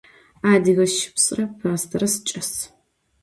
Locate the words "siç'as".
2.13-2.51